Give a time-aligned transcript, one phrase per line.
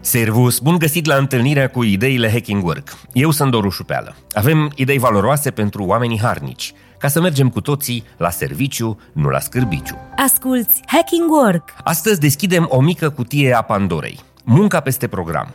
[0.00, 2.96] Servus, bun găsit la întâlnirea cu ideile Hacking Work.
[3.12, 4.16] Eu sunt Doru Șupeală.
[4.32, 9.38] Avem idei valoroase pentru oamenii harnici, ca să mergem cu toții la serviciu, nu la
[9.38, 9.98] scârbiciu.
[10.16, 11.68] Asculți Hacking Work!
[11.84, 14.20] Astăzi deschidem o mică cutie a Pandorei.
[14.44, 15.54] Munca peste program.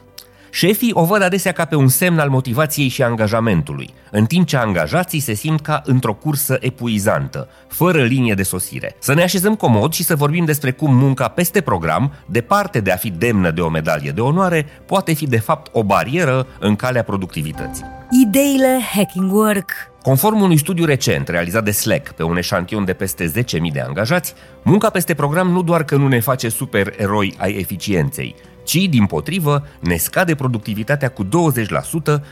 [0.55, 4.57] Șefii o văd adesea ca pe un semn al motivației și angajamentului, în timp ce
[4.57, 8.95] angajații se simt ca într-o cursă epuizantă, fără linie de sosire.
[8.99, 12.95] Să ne așezăm comod și să vorbim despre cum munca peste program, departe de a
[12.95, 17.03] fi demnă de o medalie de onoare, poate fi de fapt o barieră în calea
[17.03, 17.85] productivității.
[18.21, 23.31] Ideile Hacking Work Conform unui studiu recent realizat de Slack pe un eșantion de peste
[23.31, 23.41] 10.000
[23.73, 28.35] de angajați, munca peste program nu doar că nu ne face supereroi ai eficienței,
[28.65, 31.27] ci, din potrivă, ne scade productivitatea cu 20%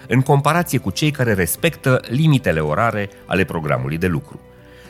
[0.07, 4.39] în comparație cu cei care respectă limitele orare ale programului de lucru.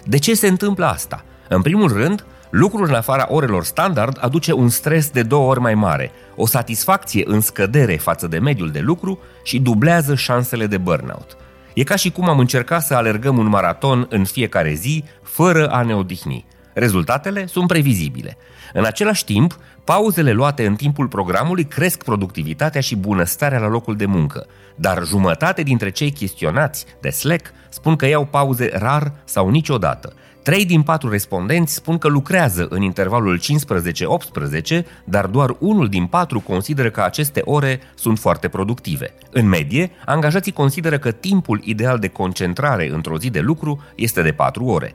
[0.03, 1.25] De ce se întâmplă asta?
[1.49, 5.75] În primul rând, lucrul în afara orelor standard aduce un stres de două ori mai
[5.75, 11.37] mare, o satisfacție în scădere față de mediul de lucru și dublează șansele de burnout.
[11.73, 15.81] E ca și cum am încercat să alergăm un maraton în fiecare zi, fără a
[15.81, 16.45] ne odihni.
[16.73, 18.37] Rezultatele sunt previzibile.
[18.73, 24.05] În același timp, pauzele luate în timpul programului cresc productivitatea și bunăstarea la locul de
[24.05, 30.13] muncă, dar jumătate dintre cei chestionați de Slack spun că iau pauze rar sau niciodată.
[30.43, 36.39] Trei din patru respondenți spun că lucrează în intervalul 15-18, dar doar unul din patru
[36.39, 39.13] consideră că aceste ore sunt foarte productive.
[39.31, 44.31] În medie, angajații consideră că timpul ideal de concentrare într-o zi de lucru este de
[44.31, 44.93] 4 ore.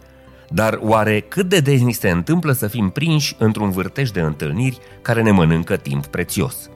[0.48, 4.78] Dar oare cât de des ni se întâmplă să fim prinși într-un vârtej de întâlniri
[5.02, 6.70] care ne mănâncă timp prețios?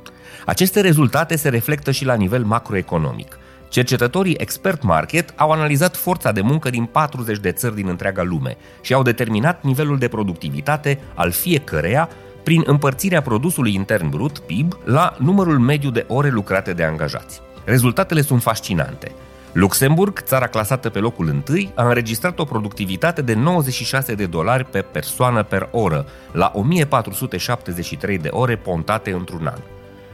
[0.47, 3.39] Aceste rezultate se reflectă și la nivel macroeconomic.
[3.69, 8.56] Cercetătorii Expert Market au analizat forța de muncă din 40 de țări din întreaga lume
[8.81, 12.09] și au determinat nivelul de productivitate al fiecăreia
[12.42, 17.41] prin împărțirea produsului intern brut, PIB, la numărul mediu de ore lucrate de angajați.
[17.64, 19.13] Rezultatele sunt fascinante.
[19.52, 24.83] Luxemburg, țara clasată pe locul întâi, a înregistrat o productivitate de 96 de dolari pe
[24.83, 29.58] persoană per oră, la 1473 de ore pontate într-un an.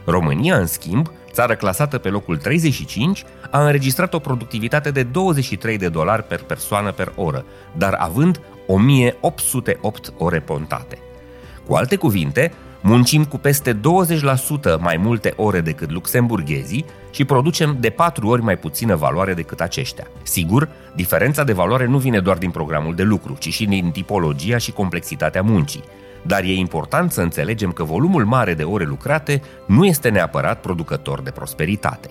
[0.05, 5.89] România, în schimb, țară clasată pe locul 35, a înregistrat o productivitate de 23 de
[5.89, 7.45] dolari per persoană per oră,
[7.77, 10.97] dar având 1808 ore pontate.
[11.69, 13.79] Cu alte cuvinte, Muncim cu peste 20%
[14.79, 20.07] mai multe ore decât luxemburghezii și producem de 4 ori mai puțină valoare decât aceștia.
[20.23, 24.57] Sigur, diferența de valoare nu vine doar din programul de lucru, ci și din tipologia
[24.57, 25.83] și complexitatea muncii.
[26.21, 31.21] Dar e important să înțelegem că volumul mare de ore lucrate nu este neapărat producător
[31.21, 32.09] de prosperitate.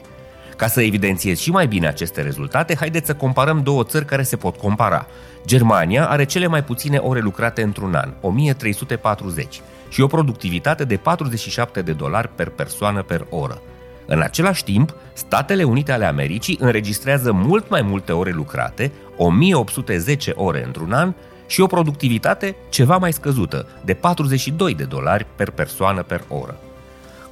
[0.59, 4.37] Ca să evidențiez și mai bine aceste rezultate, haideți să comparăm două țări care se
[4.37, 5.07] pot compara.
[5.47, 11.83] Germania are cele mai puține ore lucrate într-un an, 1340, și o productivitate de 47
[11.83, 13.63] de dolari per persoană per oră.
[14.07, 20.65] În același timp, Statele Unite ale Americii înregistrează mult mai multe ore lucrate, 1810 ore
[20.65, 21.15] într-un an,
[21.47, 26.59] și o productivitate ceva mai scăzută, de 42 de dolari per persoană per oră.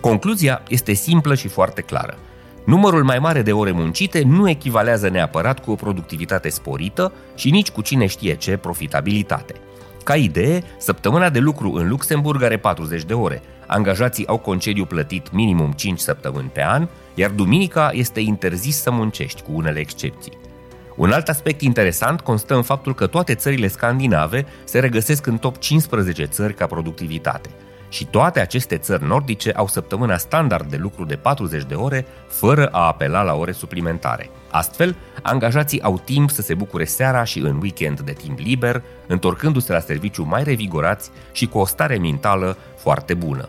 [0.00, 2.18] Concluzia este simplă și foarte clară.
[2.66, 7.70] Numărul mai mare de ore muncite nu echivalează neapărat cu o productivitate sporită și nici
[7.70, 9.54] cu cine știe ce profitabilitate.
[10.04, 13.42] Ca idee, săptămâna de lucru în Luxemburg are 40 de ore.
[13.66, 19.42] Angajații au concediu plătit minimum 5 săptămâni pe an, iar duminica este interzis să muncești,
[19.42, 20.38] cu unele excepții.
[20.96, 25.56] Un alt aspect interesant constă în faptul că toate țările scandinave se regăsesc în top
[25.58, 27.50] 15 țări ca productivitate–
[27.88, 32.66] și toate aceste țări nordice au săptămâna standard de lucru de 40 de ore, fără
[32.66, 34.30] a apela la ore suplimentare.
[34.50, 39.72] Astfel, angajații au timp să se bucure seara și în weekend de timp liber, întorcându-se
[39.72, 43.48] la serviciu mai revigorați și cu o stare mentală foarte bună.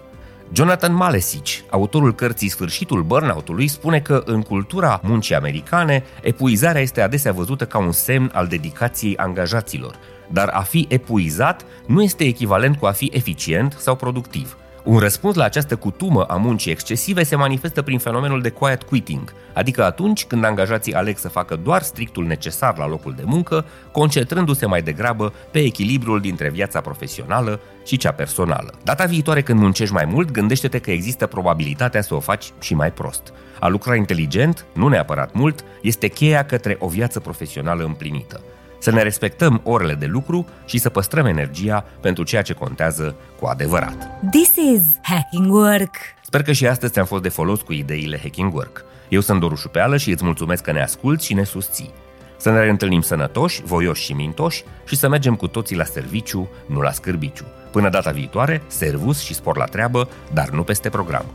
[0.51, 7.31] Jonathan Malesic, autorul cărții Sfârșitul burnout-ului, spune că în cultura muncii americane, epuizarea este adesea
[7.31, 9.95] văzută ca un semn al dedicației angajaților,
[10.31, 14.57] dar a fi epuizat nu este echivalent cu a fi eficient sau productiv.
[14.87, 19.33] Un răspuns la această cutumă a muncii excesive se manifestă prin fenomenul de quiet quitting,
[19.53, 24.65] adică atunci când angajații aleg să facă doar strictul necesar la locul de muncă, concentrându-se
[24.65, 28.73] mai degrabă pe echilibrul dintre viața profesională și cea personală.
[28.83, 32.91] Data viitoare când muncești mai mult, gândește-te că există probabilitatea să o faci și mai
[32.91, 33.33] prost.
[33.59, 38.41] A lucra inteligent, nu neapărat mult, este cheia către o viață profesională împlinită
[38.79, 43.45] să ne respectăm orele de lucru și să păstrăm energia pentru ceea ce contează cu
[43.45, 44.09] adevărat.
[44.31, 45.95] This is Hacking Work!
[46.21, 48.85] Sper că și astăzi ți-am fost de folos cu ideile Hacking Work.
[49.09, 51.93] Eu sunt Doru Șupeală și îți mulțumesc că ne asculți și ne susții.
[52.37, 56.81] Să ne reîntâlnim sănătoși, voioși și mintoși și să mergem cu toții la serviciu, nu
[56.81, 57.45] la scârbiciu.
[57.71, 61.25] Până data viitoare, servus și spor la treabă, dar nu peste program.